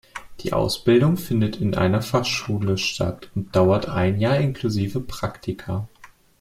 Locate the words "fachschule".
2.01-2.79